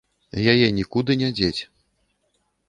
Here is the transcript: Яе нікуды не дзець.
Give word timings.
Яе 0.53 0.67
нікуды 0.77 1.17
не 1.23 1.29
дзець. 1.37 1.61